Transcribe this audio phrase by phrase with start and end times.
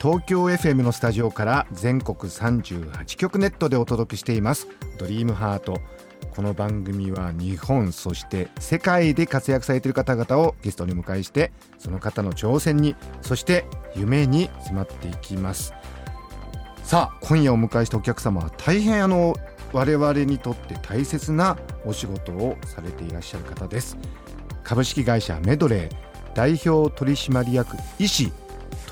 [0.00, 4.68] 東京 FM のスタジオから全国38局ネットでお届けしています。
[4.96, 5.80] ドリームハート。
[6.30, 13.64] この番組は日本そして世界で活躍されている方々をゲストに迎えしてその方の挑戦にそして
[13.96, 15.74] 夢に迫っていきます。
[16.84, 19.34] さあ今夜お迎えしたお客様は大変あの
[19.72, 23.96] 我々にとって大切なお仕事をされていらっしゃる方です。
[24.62, 28.32] 株式会社メドレー代表取締役医師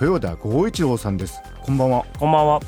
[0.00, 2.60] 豊田剛一郎さんですこんばんはよこんばんは。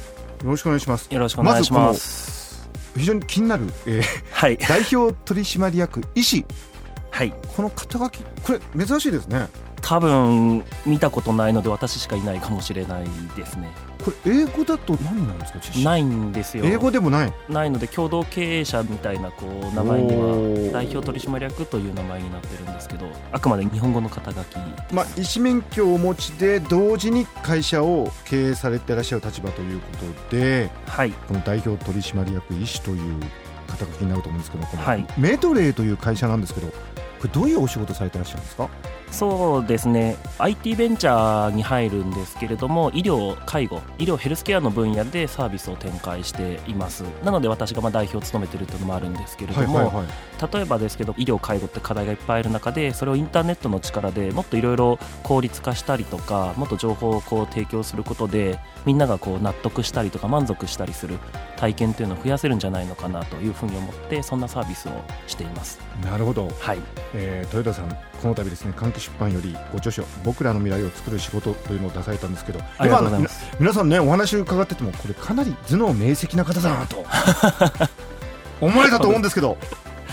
[0.42, 1.80] ろしくお願いしますよろしくお願いしま。
[1.80, 4.56] ます非常に気になる、えーはい。
[4.56, 6.44] 代表取締役医師
[7.10, 7.32] はい。
[7.54, 9.48] この肩書きこれ珍しいですね
[9.80, 13.04] 多分見たことないので私しかいないかもしれない
[13.36, 13.70] ですね。
[14.04, 15.78] これ英語だと何なんですか？
[15.80, 16.64] ないんですよ。
[16.64, 24.56] 英語でもないないので共同経営者みたいなこう名前におはー代表取締役という名前になってるんですけど、あくまで日本語の肩書き。
[24.92, 29.86] まあ、医師免許をお持ちで同時に会社を経営されていらっしゃる立場というこ
[30.30, 31.10] とではい。
[31.10, 33.20] この代表取締役医師という
[33.66, 36.74] 肩書きになると思うんですけどこのはいメドレーという会社なんですけどこ
[37.24, 38.68] れどういうお仕事されていらっしゃるんですか？
[39.10, 40.16] そうですね。
[40.38, 47.04] IT ベンチャーに入るんですけれども医療介護医療ヘルスケアの分野でサービスを展開しています。
[47.24, 50.06] なので私がまあ代表を務めてるというのもあるんですけれども、はい
[50.38, 61.18] 例えばですけど医療介護って課題がいっぱいある中でそれをインターネットの力でもっといろいろ効率化したりとかもっと情報をこう提供することでみんながこう納得したりとか満足したりする
[61.56, 64.92] 体験というのを増やせるんじゃないのかなというふうに思ってそんなサービスを
[65.26, 65.80] しています。
[66.04, 66.78] なるほど、はい、
[67.14, 72.60] えー豊田さんこの度ですね換気出版よりご著書「僕らの未来を作る仕事」というのを出されたんですけど。
[72.80, 73.00] 今
[73.58, 77.04] 皆さんねお話を伺っててもこれかなり頭脳明晰な方だなと
[78.60, 79.56] 思われたと思うんですけど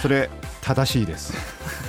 [0.01, 0.29] それ
[0.61, 1.33] 正しいです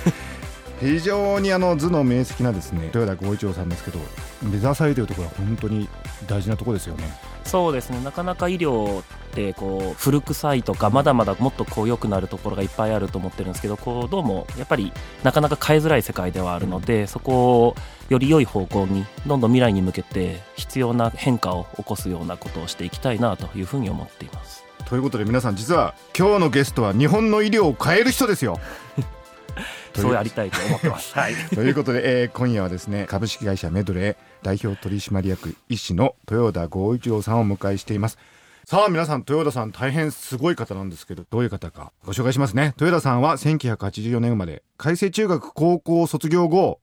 [0.79, 3.99] 非常にあの頭脳明晰なですね豊田剛一郎さんですけど
[4.43, 5.89] 目指されているところは本当に
[6.27, 7.03] 大事なところですよね
[7.47, 9.03] そうですねなかなか医療っ
[9.33, 14.91] てこう古臭いとかまだまだもっとこう良くなるところがいっぱいあると思ってるんですけどこうどうもやっぱり
[15.23, 17.75] なかなか変えづらい世界ではあるのでそこを
[18.09, 24.65] より良い方向にどんどん未来に向けて必要な変化を起こすようなことをしていきたいなというふうに思っています。
[24.85, 28.57] ということで皆さん実は今日のゲストは日本の医療を変える人ですよ
[29.93, 31.13] というそうありたいと思ってます。
[31.17, 31.35] はい。
[31.53, 38.17] ということで、えー今夜はですね株式会社メドレー代表取締役医師の豊田剛一郎さんをお迎えしています。
[38.65, 42.73] さあ皆さん豊田さん大変すごい方なんですけどどういう方かご紹介しますね。
[42.79, 46.81] 豊田さんは1984年生まれ開成中学高校を卒業後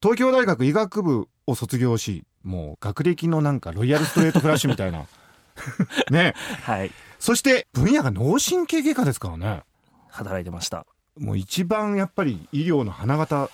[0.00, 5.06] 東京大学医学部を卒業しもう学歴のなんかロイヤルストレートフラッシュみたいな。
[6.10, 6.34] ね。
[6.62, 6.92] はい。
[7.18, 9.62] そして分野が脳神経外科ですからね。
[10.10, 10.86] 働いてました。
[11.18, 13.50] もう一番やっぱり医療の花形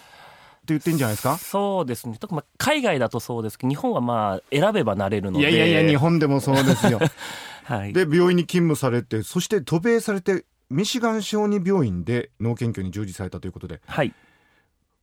[0.74, 1.36] 言ってんじゃないですか？
[1.38, 2.16] そうですね。
[2.18, 5.50] 特にまあ海外だとそうですけど日本はまあ選べばなれるので。
[5.50, 6.98] いやいやいや日本でもそうですよ
[7.64, 7.92] はい。
[7.92, 14.14] で病院に勤務されてそして渡米されてミシガン小児病院で脳研究に従事されたということではい。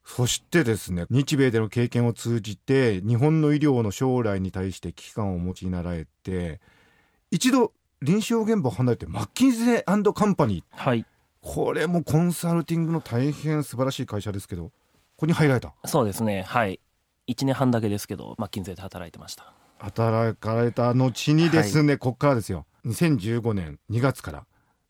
[0.05, 6.61] そしてですね日米での経験を通じて日本の医療の将来に対して危機感をお持ちになられて
[7.29, 11.05] 一度臨床現場を離れてマッキンゼーカンパニーはい。
[11.41, 14.71] これもコンサルティングの大変素晴らしい会社ですけど
[15.17, 16.43] ここに入られたそうですね。
[16.43, 16.79] はい。
[17.27, 19.51] 1年半だけですけど、マッキンゼーで働いてました。
[19.79, 24.45] 働かれた後にですね、ここからですよ2015年2月から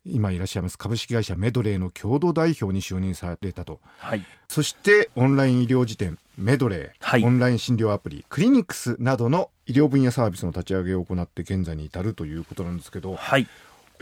[0.06, 4.26] 今いらっしゃいます株式会社メドレーの共同代表に就任されたとはい。
[4.48, 13.48] そしてオンライン医療辞典メドレー、はいオンライン診療アプリクリニックスなどの医療分野サービスの立ち上げを行って現在に至るということなんですけどはい。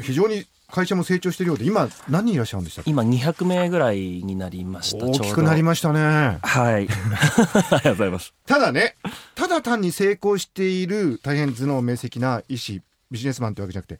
[0.02, 0.46] 非常に
[0.76, 5.06] 会社も成長しているようで今何人いらっしゃるんでした今200名ぐらいになりました。
[5.06, 6.84] 大きくなりまましたねはい。
[6.84, 8.34] ありがとうございます。
[8.46, 8.98] ただね
[9.36, 14.00] ただ単に成功している大変頭脳明晰な医師ビジネスマンというわけじゃなくて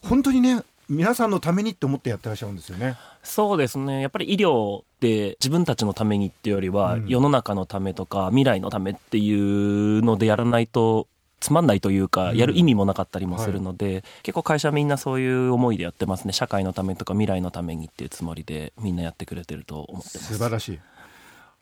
[0.00, 4.00] 本当にね皆さんのためにって思ってやってらっしゃるんですよねそうですね。
[4.00, 11.08] やっぱり医療って自分たちのためにっていうよりは、うん世の中のためとか未来のためっていうのでやらないと
[11.42, 12.36] つまんないというか、うん。
[12.36, 16.32] やる意味もなかったりもするので、結構会社みんなそういう思いでやってますね。
[16.32, 20.34] 社会のためとか未来のためにっていうつもりでみんなやってくれてると思ってます。
[20.34, 20.80] 素晴らしい。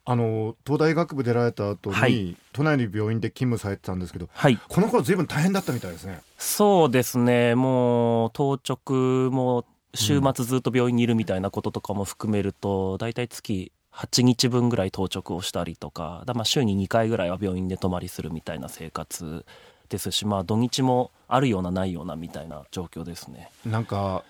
[0.05, 2.37] あの東大学部出られた後に、はい。
[2.53, 4.59] 都内の病院で勤務されてたんですけどはい。
[4.69, 6.21] この頃ずいぶん大変だったみたいですね。
[6.38, 7.55] そうですね。
[7.55, 19.44] もう当直も週末ずっと病院にいるみたいなこととかも含めると、大体月8日分ぐらい当直をしたりとかだまあ週に2回ぐらいは病院で泊まりするみたいな生活
[19.91, 23.51] ですしまあ土日もあるようなないようなみたいな状況ですね。
[23.67, 24.25] なんか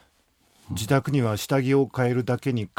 [0.71, 2.73] 自宅には下着を買えるだけに帰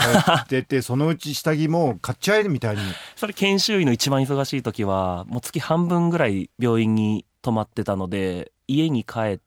[0.44, 2.81] ってて そのうち下着も買っちゃえるみたいに。
[3.16, 9.39] それ研修医の一番忙しい時はもう月半分ぐらい病院に泊まってたので家に帰っ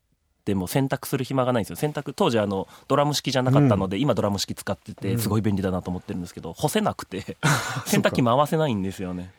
[0.44, 1.76] ても洗濯する暇がないんですよ。
[1.76, 4.94] 洗濯当時あのドラム式じゃなかったので、今ドラム式使ってうん。
[4.96, 7.36] てすごい便利だなと思ってるんですけど、干せなくて
[7.86, 9.32] 洗濯機回せないんですよね。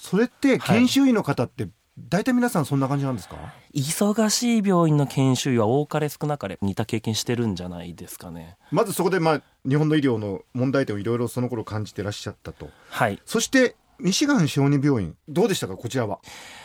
[0.00, 1.68] それって研修医の方って
[2.08, 3.36] 大体皆さんそんな感じなんですか、
[3.74, 8.56] 忙しい病院の研修医は多かれ少なかれ似た経験してるんじゃないですかね。
[8.70, 12.70] まずそこでまあ日本の医療の問題点をいろいろその頃感じてらっしゃったと。
[12.90, 13.20] はい。
[13.26, 16.20] そしてミシガン小児病院どうでしたかこちらは？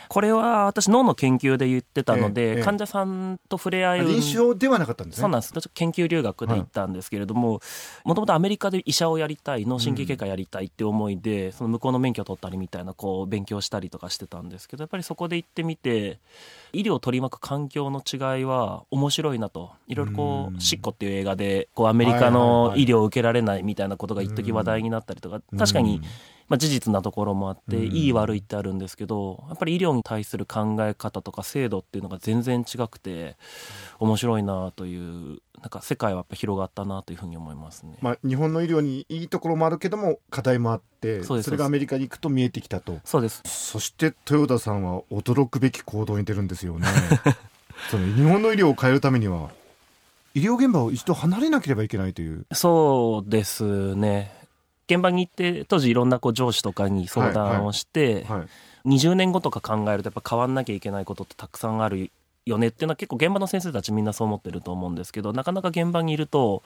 [0.08, 2.62] これは私脳の研究で言ってたので、ええええ。
[2.62, 5.20] 患者さんと触れ合い臨床ではなかったんですね？
[5.22, 5.52] そうなんです。
[5.74, 7.60] 研究留学で行ったんですけれども
[8.04, 16.18] もともとアメリカで医者をやりたい脳神経外科やりたいって思いで、その向こうの免許を取ったりみたいなこう勉強したりとかしてたんですけどやっぱりそこで行ってみて
[16.72, 20.56] 医療を取り巻く環境の違いは面白いなといろいろこうん。
[20.58, 26.00] う「シッコ」っていう映画でこうアメリカのはい医療を受けられないみたいなことが一時話題になったりとか確かに
[26.48, 27.94] まあ、事実なところもあってうん。
[27.94, 33.36] いい悪いってあるんですけどやっぱり医療に対する考え方とか制度っていうのが全然違くて
[33.98, 37.96] 面白いなというなんか世界はやっぱ広がったなというふうに思いますね。
[38.02, 42.98] まあ、日本の医療にいいところもあるけども課題もあってそれがアメリカに行くと見えてきたと。
[43.04, 43.42] そうです。
[43.46, 46.86] そして豊田さんは驚くべき行動に出るんですよね。
[47.90, 49.50] その日本の医療を変えるためには
[50.34, 52.44] 医療現場を一度離れなければいけないという。
[52.52, 54.43] そうですね
[54.88, 58.48] 現場に行って当時いろんなこう上司とかに相談をして、はい
[58.86, 62.10] 20年後とか考えるとやっぱ変わんなきゃいけないことってたくさんある
[62.44, 66.62] よねっていうのは結構現場の先生たちみんなそう思ってると思うんですけどなかなか現場にいると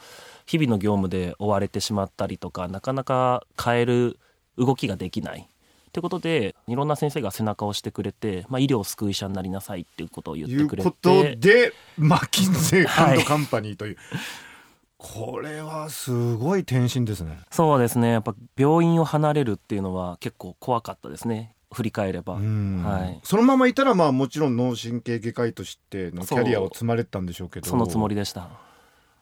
[0.47, 4.19] 日々の業務で追われてしまったりとかなかなか変える
[4.57, 5.49] 動きができない。
[5.89, 13.97] ってことでいろんな先生が背中を押してくれて、まあ、医療を救う医者になりなさいっていうことを言ってくれいうことてでマッキンゼはいーカンパニーという、
[14.99, 17.39] これはすごい転身ですね。
[17.51, 22.35] そうですねやっぱ病院を離れるっていうのは結構怖かったですね振り返れば。
[22.35, 28.49] うんはいそのままいたらまあもちろん脳神経外科医としてのキャリアを積まれてたんでしょうけどそのつもりでした。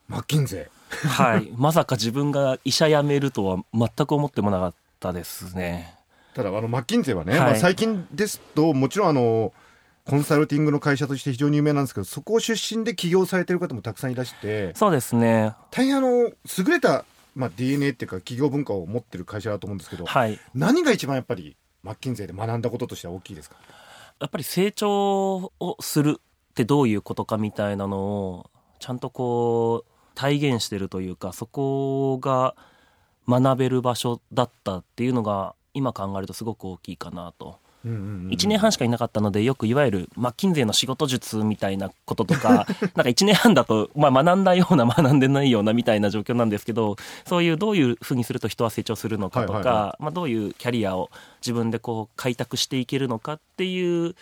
[0.08, 1.50] マッキンゼはい。
[1.58, 5.94] まさか自分が医者辞めるとは全く思ってもなかったですね。
[6.32, 9.52] ーただあのマッキンゼーはね、はいまあ、最近ですともちろんあの
[10.08, 15.54] コンサルティングの会社として非常に有名なんですけどそこ出身で起業されてる方もたくさんいらしてそうですね。
[15.70, 16.34] 大変あの優
[16.68, 17.04] れた、
[17.34, 20.38] まあ、DNA っていうか企業文化を持ってる会社だと思うんですけど、はい。
[20.54, 23.56] 何が一番やっぱりマッキンゼーで学んだこととしては大きいですか？
[24.20, 32.54] やっぱり成長をするってどういうことかみたいなのをちゃんとこう体現してるというかそこが
[33.28, 37.58] 学べる場所だったっていうのが今考えるとすごく大きいかなと。
[37.86, 51.10] うんうんうん1年半しかいなかったのでよくいわゆるマッキンゼーの仕事術みたいなこととか なんか1年半だと、まあ、学んだような 学んでないようなみたいな状況なんですけどそういうどういうふうにすると人は成長するのかとか、はいはいはまあ、どういうキャリアを
[51.40, 54.16] 自分でこう開拓していけるのかっていう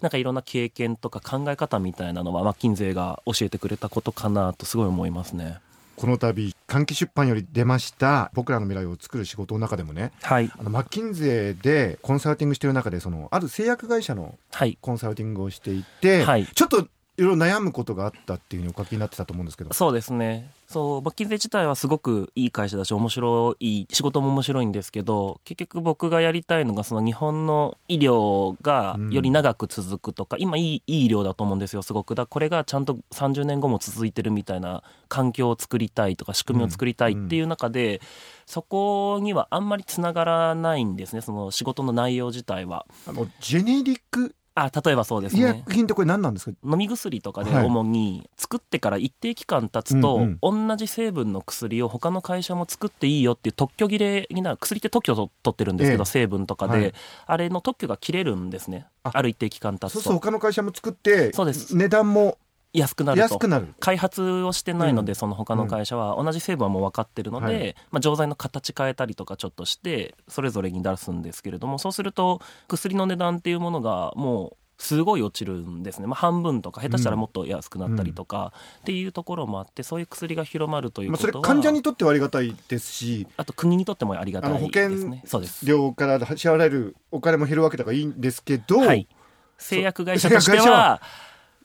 [0.00, 5.58] なんかいろんな経験とか考え方みたいなのはマッキンゼーが教えてくれたことかなとすごい思いますね。
[5.96, 14.78] この度換気出版より出ました僕らの未来を作る仕事の中でもねはい、あのマッキンゼーでコンサルティングしてる中でそのある製薬会社のはい。
[14.80, 16.46] コンサルティングをしていて、はい。
[16.46, 20.50] ちょっといろいろ悩むことがあったっていうふうにお書きになってたと思うんですけどそうですね。
[20.68, 32.16] そう、マッキンゼー自体はすごくいい会社だし、面白い、仕事も面白いんですけど、結局僕がやりたいのが、その日本の医療がより長く続くとか、今いい、いい医療だと思うんですよ、すごく。
[32.16, 38.00] だこれがちゃんと30年後も続いてるみたいな環境を作りたいとか、仕組みを作りたいっていう中で、
[38.44, 42.86] そこにはあんまりつながらないんですね、その仕事の内容自体は。
[43.06, 45.62] あのジェネリックあ、例えばそうです医ね。
[45.66, 46.56] 薬品ってこれ何なんですか？
[46.64, 47.66] 飲み薬とかではい。
[47.66, 56.06] 主に作ってから一定期間経つと、うん同じ成分の薬を他の会社も作っていいよっていう特許切れになる薬って特許を取ってるんですけど、ええ。
[56.06, 56.94] 成分とかで、はい。
[57.26, 58.86] あれの特許が切れるんですね。
[59.04, 59.10] あ。
[59.12, 59.88] ある一定期間経つと。
[59.90, 61.76] そうすると他の会社も作ってそうです。
[61.76, 62.38] 値段も
[62.76, 63.38] 安くなると。
[63.80, 65.16] 開発をしてないので、うん。
[65.16, 66.22] その他の会社は。
[66.22, 67.76] 同じ成分はもう分かってるので、はい。
[67.90, 85.22] まあ、錠剤の形変えたりとかちょっとしてそれぞれに出すんですけれどもそうすると薬の値段っていうものがもうすごい落ちるんですね、まあ、半分とか下手したらもっと安くなったりとか、っていうところもあってそういう薬が広まるというまあ、それことは、患者にとってはありがたいですしあと国にとってもありがたいですね。
[85.24, 85.64] そうです。
[85.64, 89.08] 料から支払われるお金も減るわけだからいいんですけど、はい、
[89.56, 91.00] 製薬会社としては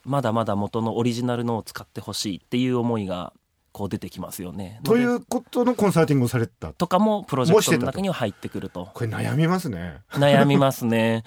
[0.04, 3.32] まだまだ元のオリジナルのを使ってほしいっていう思いが
[3.72, 4.80] こう出てきますよね。
[4.84, 11.24] ということのコンサルティングをされてたとかもプロジェクトの中には入ってくるとこれ悩みますね悩みますね。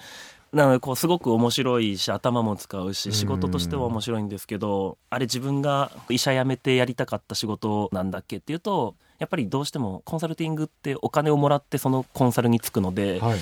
[0.52, 13.40] なのでこうすごく面白いし頭も使うし仕事としては面白いんですけどあれ自分が医者辞めてやりたかった仕事なんだっけっていうとやっぱりどうしてもコンサルティングってお金をもらってそのコンサルに就くので、はいはい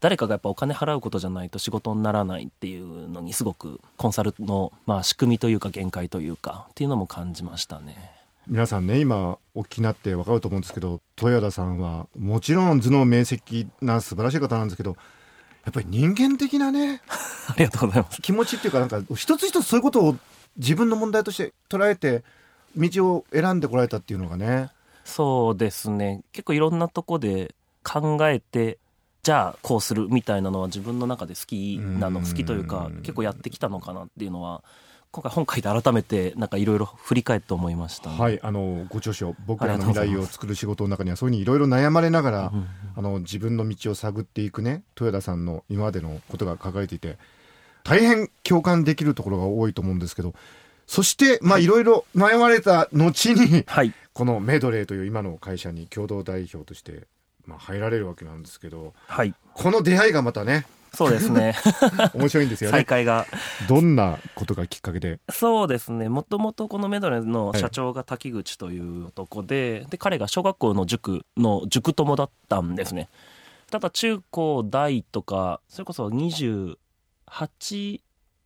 [0.00, 8.12] 誰かがやっぱお金払うことじゃないと仕事にならないっていうのにすごくコンサルのまあ仕組みというか限界というかっていうのも感じましたね。
[8.46, 14.96] 皆さんね今お聞きになって分かると思うんですけど豊田さんはもちろん頭脳明晰な素晴らしい方なんですけど
[15.64, 17.02] やっぱり人間的なね
[17.50, 18.22] ありがとうございます。
[18.22, 20.16] 気持ちっていうかなんか一つ一つそういうことを
[20.56, 22.24] 自分の問題として捉えて
[22.74, 24.70] 道を選んでこられたっていうのがね
[25.04, 28.78] そうですね結構いろんなとこで考えて
[29.22, 32.26] じゃあこうするみたいなのは自分の中で好きなのうん。
[32.26, 34.62] 好きというか結構やってきたのかなっていうのは
[35.10, 38.18] 今回本書いて改めてなんかいろいろ振り返って思いました、ね。
[38.18, 47.16] はいあのご著書「僕らの未来を作る仕事」の中にはそういうふうにいろいろ悩まれながら、うんあの自分の道を探っていくね豊田さんの今までのことが書かれていて
[47.84, 50.34] 大変共感できるところが多いと思うんですけど
[50.88, 51.66] そしてまあい。
[51.66, 53.92] ろいろ悩まれた後にはい。
[54.12, 57.06] このメドレーという今の会社に共同代表として、
[57.48, 59.34] まあ、入られるわけなんですけどはい。
[59.54, 61.54] この出会いがまたねそうですね。
[62.14, 62.78] 面白いんですよね。
[62.78, 63.26] 再開が。
[63.68, 65.20] どんなことがきっかけで？
[65.30, 66.08] そうですね。
[66.08, 73.10] もともとこのメドレーの社長が滝口という男で,、で彼が小学校の塾の塾友だったんですね。
[73.70, 78.00] ただ中高大とかそれこそ28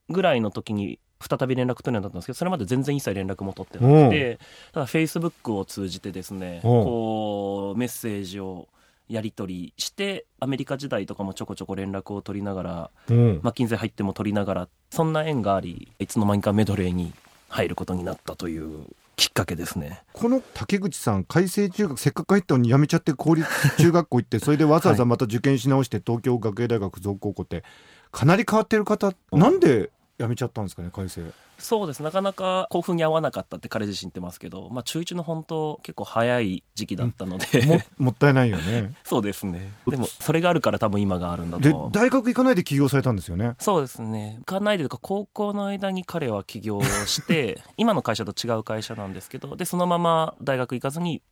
[0.09, 4.38] ぐらいの時に再び連絡取るようになったんですけどそれまで全然一切連絡も取ってなくて
[4.73, 8.68] ただフェイスブックを通じてですねこうメッセージを
[9.12, 13.40] やり取りしてアメリカ時代とかもちょこちょこ連絡を取りながらうん。
[13.42, 17.12] マッキンゼー入っても取りながらそんな縁がありいつの間にかメドレーに
[17.49, 20.02] 入ることになったというきっかけですね。
[20.12, 27.62] この竹口さん海星中学せっかく入ったのに辞めちゃって公立中学校行って それでわざわざまた受験し直して東京学芸大学附属高校って
[28.11, 31.23] かなり変わってる方なんで辞めちゃったんですかね海星
[31.59, 32.02] そうです。
[32.02, 38.95] なかなか興奮に合わなかったって彼自身言ってますけど、まあ、中1の本当結構早い時期だったので、も もったいないよね。
[39.04, 39.73] そうですね。
[39.87, 43.54] でもそれがあるから多分今があるんだでと大学行かないで起業されたんですよね。
[43.61, 44.37] そうですね。
[44.40, 51.23] 行かないでとか高校の間に彼は起業をして 今の会社と違う会社なんですけどでそのまま大学行かずに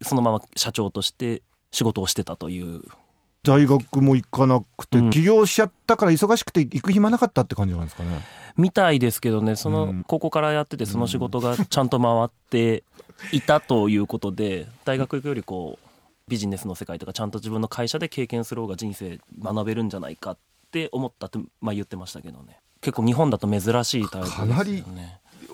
[0.00, 2.82] そのまま社長として仕事をしてたという
[3.46, 5.10] 大学も行かなくて、うん。
[5.10, 8.20] 起業しちゃったから忙しくて行く暇なかったって感じなんですかね。
[8.56, 10.04] みたいですけどねそうのん。
[10.04, 12.82] 高校からやっててその仕事がちゃんと回って
[13.30, 20.38] いたということで大学行くよりこうビジネスの世界とかちゃんと自分の会社で経験する方が人生学べるんじゃないかっ
[20.72, 22.58] て思ったって、まあ、言ってましたけどね。
[22.80, 24.52] 結構日本だと珍しいタイプですよね。
[24.52, 24.84] かなり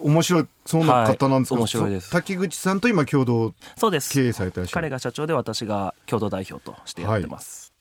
[0.00, 2.08] 面白いそうな方なんですけど、はい面白いです。
[2.08, 4.74] そ滝口さんと今共同そうです経営されてらっしゃる。
[4.74, 7.71] 彼が社長で私が共同代表としてやってます、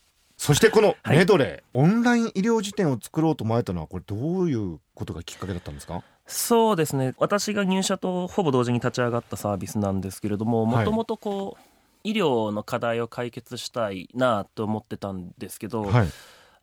[0.41, 1.17] そしてこのはい。
[1.17, 6.01] メドレー、オンライン医療辞典を作ろうと思われたのはこれどういうことがきっかけだったんですか？
[6.25, 7.13] そうですね。
[7.19, 10.75] 私が入社とほぼ同時に立ち上がったサービスなんですけれどもはい。
[10.77, 11.61] もともとこう、
[12.03, 16.07] 医療の課題を解決したいなと思ってたんですけど、はい。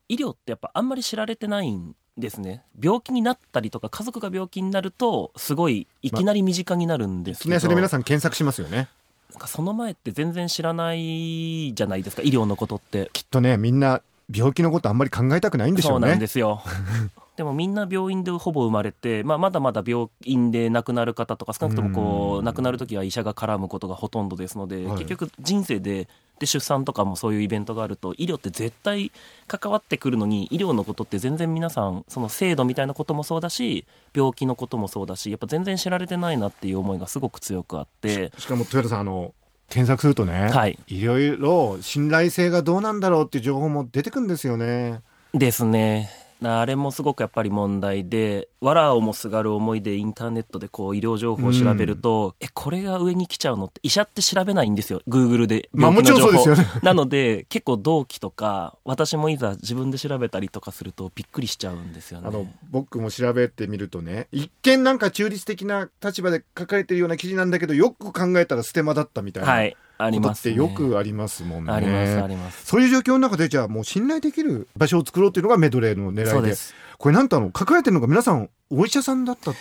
[0.08, 2.64] 医療ってやっぱあんまり知られてないんですね。
[2.82, 8.88] 病気になったりとか家族が病気になるとすごいいきなり身近になるんですけど、いきなりそれ皆さん検索しますよね
[9.32, 13.10] なんかその前って全然知らないじゃないですか医療のことって。
[13.12, 14.00] きっとねみんな
[14.34, 16.62] 病気のことあんまり考えたくないんでしょそううなんねですよ
[17.38, 22.44] でもみんな病院でほぼ生まれて、まあ、まだまだ病院で亡くなる方とか少なくともこううん。
[22.44, 24.98] 亡くなる時は医者が絡むことがほとんどですので、はい。
[24.98, 26.08] 結局人生で
[26.40, 29.12] で出産とかもそういうイベントがあると医療って絶対
[29.46, 38.32] 関わってくるのに医療のことって全然皆さんその制度みたいなこともそうだし病気のこともそうだしやっぱ全然知られてないなっていう思いがすごく強くあって。
[38.38, 39.32] しかも豊田さんあの
[39.68, 40.76] 検索するとね、はい。
[40.88, 45.02] いろいろ信頼性がどうなんだろうっていう情報も出てくるんですよね。
[45.34, 55.68] ですねあれもすごくやっぱり問題でわらをもすがる思いでインターネットでこう医療情報を調べると、えこれが上に来ちゃうのって医者って調べないんですよ Google で。
[55.72, 56.66] まあもちろんそうですよね。
[56.82, 62.28] なので結構同期とか私もいざ自分で調べたりとかするとびっくりしちゃうんですよね。
[62.28, 70.54] あの僕も調べてみるとね一見なんか中立的な立場で書かれてるような記事なんだけどよく考えたらステマだったみたいな、はいことってますね。
[70.54, 71.72] よくありますもんね。
[71.72, 72.66] ありますあります。
[72.66, 76.30] そういう状況の中でじゃあもう信頼できる場所を作ろうというのがメドレーの狙いで。
[76.30, 76.74] そうです。
[76.96, 79.54] これなんとあの書かれてるのが皆さんお医者さんだったっ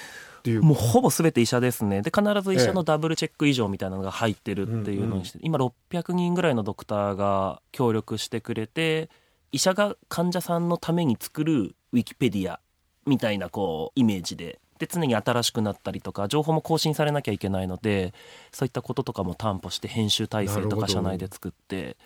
[0.44, 0.64] ていう。
[0.64, 2.02] もうほぼ全て医者ですね。
[2.02, 9.10] で必ず医者のダブルチェック以上みたいなのが入ってるっていうのにして、今600人ぐらいのドクターが協力してくれて
[9.52, 12.60] 医者が患者さんのために作るウィキペディア
[13.06, 18.14] みたいなこうイメージでで常に新しくなったりとか情報も更新されなきゃいけないので
[18.52, 21.98] そういったこととかも担保して編集体制とか社内で作って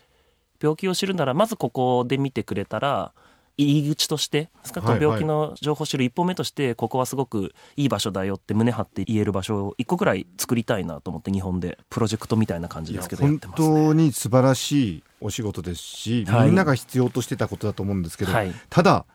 [0.62, 3.14] 病気を知るならまずここで見てくれたら
[3.58, 16.46] 入り口として少なくとも病気の情報を知る一歩目としてここはすごくいい場所だよって胸張って言える場所を一個ぐらい作りたいなと思って日本でプロジェクトみたいな感じですけどやっ本てます、ね、当に素晴らしいお仕事ですし、はい。
[16.48, 18.54] みんなが必要としてたことだと思うんですけど、はい。
[18.70, 19.06] ただ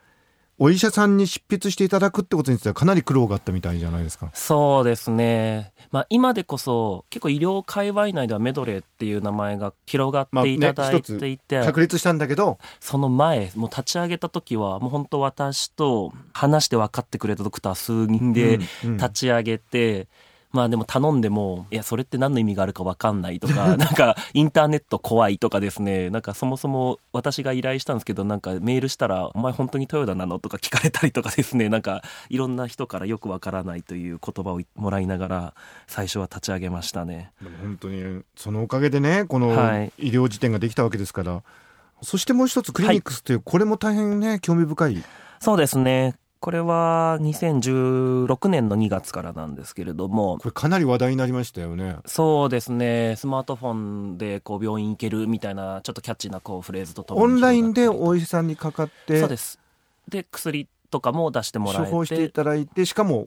[0.58, 4.30] お医者さんに執筆していただくってことについてはかなり苦労があったみたいじゃないですか。
[4.32, 18.96] そうですね、まあ、今でこそ結構医療界隈内ではメドレーっていう名前が広がっていただいていて、確立したんだけど、その前もう立ち上げた時はもう本当私と話して分かってくれたドクター数人でうんうん。
[18.96, 20.08] 立ち上げて、
[20.56, 26.08] まあでも頼んでもいやそれって何の意味があるか分かんないとか なんかインターネット怖いとかですね。
[26.08, 31.68] なんかそもそも私が依頼したんですけどなんかメールしたら「お前本当に豊田なの?」とか聞かれたりとかですね。
[31.70, 35.54] なんかいろんな人からよく分からないという言葉をもらいながら
[35.86, 37.32] 最初は立ち上げましたね。
[37.42, 39.92] でも本当にそのおかげでねこのはい。
[39.98, 41.42] 医療辞典ができたわけですから、
[42.02, 45.04] そしてもう一つクリニックスという、これも大変ね興味深い。
[45.40, 46.14] そうですね
[46.46, 50.38] これは2016年の2月からなんですけれども。
[50.38, 51.96] これかなり話題になりましたよね。
[52.06, 53.16] そうですね。
[53.18, 59.58] スマートフォンでこう病院行けるみたいなちょっとキャッチーなこうフレーズとともにオンラインでお医者さんにかかってそうです。
[60.06, 61.90] で薬とかも出してもらえて。
[61.90, 63.26] 処方していただいてしかも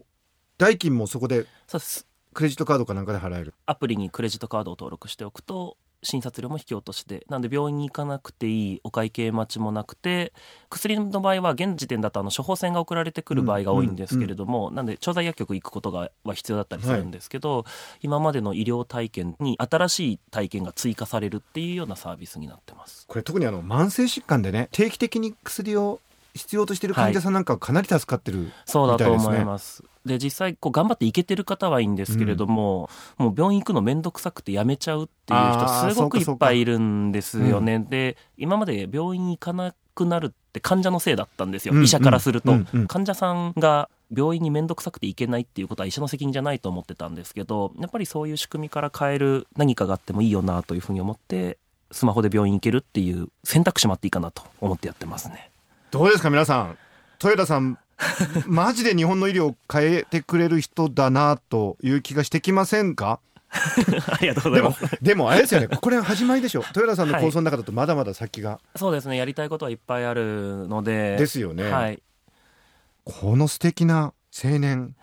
[0.57, 2.07] 代金もそこでそうです。
[2.33, 3.53] クレジットカードかなんかで払える。
[3.65, 10.33] アプリにクレジットカードを登録しておくと診察料も引き落としでなんで病院に行かなくていいお会計待ちもなくて
[10.69, 17.65] 薬の場合は現時点だとあの処方箋が送られてくる場合が多いんですけれども、なんで調剤薬局行くことがは必要だったりするんですけど、
[18.01, 23.05] 今までの医療体験に新しい体験が追加されるっていうようなサービスになってます。
[23.07, 25.99] これ特にあの慢性疾患でね定期的に薬を
[26.39, 29.83] 必要としている患者さんなんかはかなり助かってる、そうだと思います。
[30.05, 37.79] で実際こう頑張って行けてる方はいいんですけれども、もう病院行くの面倒くさくてやめちゃうっていう人すごくいっぱいいるんですよね。
[37.79, 51.59] で今まで病院行かなくなるって患者のせいだったんですよ、うん医者からすると、うんうん患者さんが病院に面倒くさくて行けないっていうことは医者の責任じゃないと思ってたんですけどやっぱりそういう仕組みから変える何かがあってもいいよなというふうに思って
[51.91, 55.48] スマホで病院行けるっていう選択肢もあっていいかなと思ってやってますね。
[55.91, 56.77] どうですか皆さん。
[57.21, 57.77] 豊田さん
[58.47, 63.19] マジで日本の医療を変えてくれる人だなという気がしてきませんか？
[63.49, 64.97] ありがとうござでもいます。
[65.01, 65.67] でもあれですよね。
[65.67, 69.17] これは始まりでしょ豊田さんの構想の中だとまだまだ先が、そうですね。
[69.17, 71.17] やりたいことはいっぱいあるので。
[71.17, 72.01] ですよね、はい、
[73.03, 74.95] この素敵な青年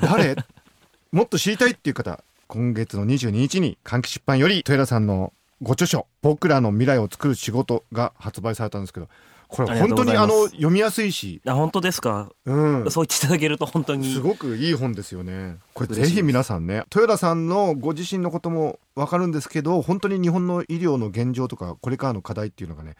[0.00, 0.36] 誰？
[1.12, 9.08] もっと知りたいっていう方今月の22日に換気出版より豊田さんのご著書「僕らの未来を作る仕事」が発売されたんですけど
[9.50, 12.52] これ本当にあの読みやすいし、あ本当ですか、う
[12.86, 14.14] ん、そう言っていただけると本当に。
[14.14, 15.56] すごくいい本ですよね。
[15.74, 22.94] これぜひ皆さんね豊田さんのご自身のことも分かるんですけど本当に日本の医療の現状とかこれからの課題っていうのがね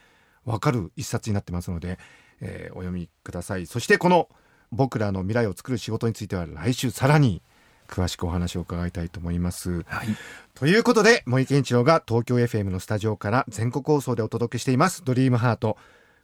[0.44, 1.98] 分かる一冊になってますので、
[2.40, 3.66] えーお読みください。
[3.66, 4.28] そしてこの
[4.72, 7.42] 「僕らの未来を作る仕事」については来週さらに
[7.86, 9.82] 詳しくお話を伺いたいと思います。
[9.86, 10.08] はい。
[10.54, 15.76] ということで森健一郎が東京 FM のスタジオから全国放送でお届けしています「ドリームハート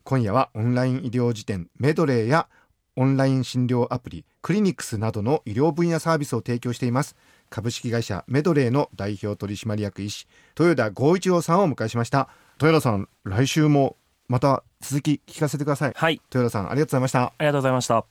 [0.06, 2.46] 今夜はオンライン医療辞典メドレーや
[2.94, 7.16] オンライン診療アプリクリニックスなどの医療分野サービスを提供しています。
[7.50, 12.28] 株式会社メドレーの代表取締役医師豊田剛一郎さんをお迎えしました。
[12.62, 13.96] 豊田さん来週も
[14.28, 15.92] また続き聞かせてください。
[15.96, 16.20] はい。
[16.32, 17.24] 豊田さんありがとうございました。
[17.24, 18.06] ありがとうございました。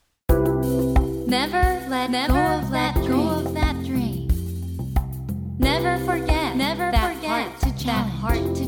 [1.28, 1.76] Never
[2.70, 4.28] let go of that dream.
[5.58, 8.65] Never forget, never that forget heart to that heart to challenge.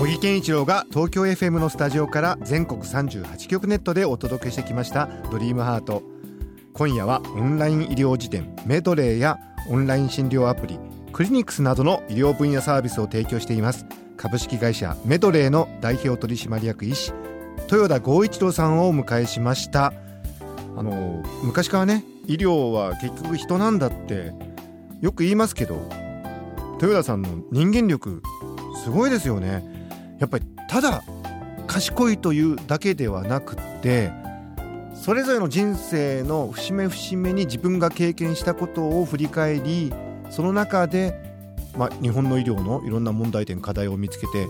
[0.00, 6.02] 茂木健一郎が東京 FM のスタジオから全国38局ネットでお届けしてきました「ドリームハート。
[6.72, 10.78] 今夜はオンライン医療辞典メドレーやオンライン診療アプリ
[11.12, 13.84] クリニックスなどの医療分野サービスを提供しています。
[14.16, 17.12] 株式会社メドレーの代表取締役医師
[17.70, 19.92] 豊田剛一郎さんをお迎えしました。
[20.78, 24.32] あの昔からね医療は結局人なんだって
[25.02, 25.78] よく言いますけど
[26.80, 28.22] 豊田さんの人間力
[28.82, 29.69] すごいですよね。
[30.20, 31.02] やっぱりただ
[31.66, 34.12] 賢いというだけではなくって
[34.94, 39.92] それぞれの人生の節目節目に自分が経験したことを振り返り
[40.28, 41.14] その中で、
[41.76, 44.46] まあ、日本の医療のいろんな問題点課題を見つけて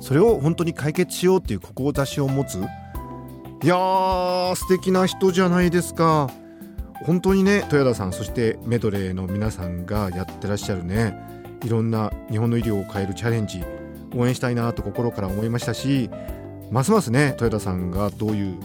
[0.00, 2.56] それを本当に解決しようっていう志を持つ。
[2.56, 6.30] いやー素敵な人じゃないですか。
[7.06, 11.18] 本当にね豊田さんそしてメドレーの皆さんがやってらっしゃるね
[11.64, 13.62] いろんな日本の医療を変えるチャレンジ。
[14.16, 16.10] 応援したいなと心から思いましたし
[16.70, 18.56] ますますね豊田さんがどういう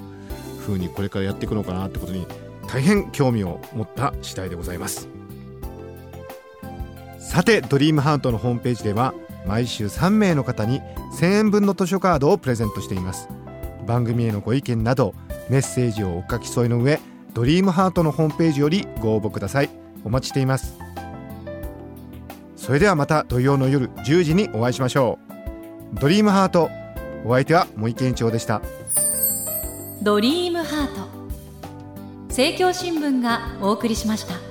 [0.59, 2.25] 風にこれからやっていくのかなってことに
[2.67, 5.09] 大変興味を持った次第でございます。
[7.17, 9.13] さてドリームハートのホームページでは
[9.45, 10.81] 毎週3名の方に
[11.19, 13.27] 1000円分の図書カードをプレゼントしています。
[13.85, 15.13] 番組へのご意見など
[15.49, 16.99] メッセージをお書き添えの上
[17.33, 19.69] ドリームハートのホームページよりご応募ください。
[20.03, 20.77] お待ちしています。
[22.55, 25.28] それではまた土曜の夜10時にお会いしましょう。
[25.93, 26.69] ドリームハート。
[27.25, 28.61] お相手は森健一郎でした。
[30.01, 31.09] ドリームハート。
[32.27, 34.48] 政教新聞がお送りしました。